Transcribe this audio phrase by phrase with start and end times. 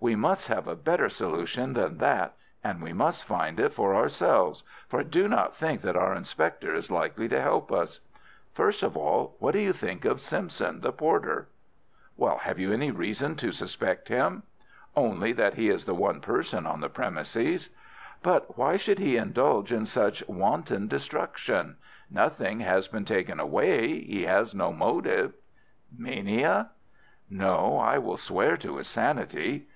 [0.00, 4.62] We must have a better solution than that, and we must find it for ourselves,
[4.86, 8.00] for I do not think that our inspector is likely to help us.
[8.52, 11.48] First of all, what do you think of Simpson, the porter?"
[12.22, 14.42] "Have you any reason to suspect him?"
[14.94, 17.70] "Only that he is the one person on the premises."
[18.22, 21.76] "But why should he indulge in such wanton destruction?
[22.10, 24.00] Nothing has been taken away.
[24.02, 25.32] He has no motive."
[25.96, 26.72] "Mania?"
[27.30, 29.66] "No, I will swear to his sanity."